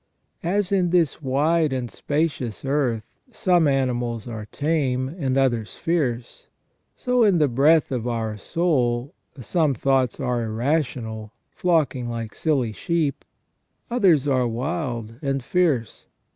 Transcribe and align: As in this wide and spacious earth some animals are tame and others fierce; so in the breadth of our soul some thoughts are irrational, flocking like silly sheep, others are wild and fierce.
As 0.41 0.71
in 0.71 0.89
this 0.89 1.21
wide 1.21 1.71
and 1.71 1.91
spacious 1.91 2.65
earth 2.65 3.03
some 3.31 3.67
animals 3.67 4.27
are 4.27 4.47
tame 4.47 5.09
and 5.19 5.37
others 5.37 5.75
fierce; 5.75 6.47
so 6.95 7.23
in 7.23 7.37
the 7.37 7.47
breadth 7.47 7.91
of 7.91 8.07
our 8.07 8.35
soul 8.35 9.13
some 9.39 9.75
thoughts 9.75 10.19
are 10.19 10.43
irrational, 10.43 11.31
flocking 11.51 12.09
like 12.09 12.33
silly 12.33 12.71
sheep, 12.71 13.23
others 13.91 14.27
are 14.27 14.47
wild 14.47 15.19
and 15.21 15.43
fierce. 15.43 16.07